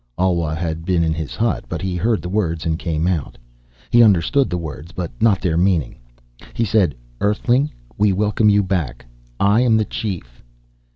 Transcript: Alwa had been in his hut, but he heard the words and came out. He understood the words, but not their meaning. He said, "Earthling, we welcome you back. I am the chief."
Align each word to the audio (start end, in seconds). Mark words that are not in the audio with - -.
Alwa 0.17 0.55
had 0.55 0.83
been 0.83 1.03
in 1.03 1.13
his 1.13 1.35
hut, 1.35 1.65
but 1.69 1.79
he 1.79 1.95
heard 1.95 2.23
the 2.23 2.27
words 2.27 2.65
and 2.65 2.79
came 2.79 3.05
out. 3.05 3.37
He 3.91 4.01
understood 4.01 4.49
the 4.49 4.57
words, 4.57 4.91
but 4.91 5.11
not 5.21 5.41
their 5.41 5.57
meaning. 5.57 5.99
He 6.55 6.65
said, 6.65 6.95
"Earthling, 7.19 7.69
we 7.99 8.11
welcome 8.11 8.49
you 8.49 8.63
back. 8.63 9.05
I 9.39 9.61
am 9.61 9.77
the 9.77 9.85
chief." 9.85 10.41